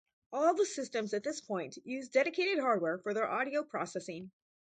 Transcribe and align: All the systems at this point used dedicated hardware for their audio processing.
All 0.33 0.55
the 0.55 0.65
systems 0.65 1.13
at 1.13 1.23
this 1.23 1.41
point 1.41 1.77
used 1.85 2.11
dedicated 2.11 2.57
hardware 2.57 2.97
for 2.97 3.13
their 3.13 3.29
audio 3.29 3.61
processing. 3.63 4.31